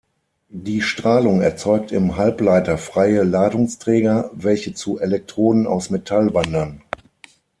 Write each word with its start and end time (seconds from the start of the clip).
Die 0.49 0.81
Strahlung 0.81 1.41
erzeugt 1.43 1.91
im 1.91 2.17
Halbleiter 2.17 2.79
freie 2.79 3.21
Ladungsträger, 3.21 4.31
welche 4.33 4.73
zu 4.73 4.97
Elektroden 4.99 5.67
aus 5.67 5.91
Metall 5.91 6.33
wandern. 6.33 6.81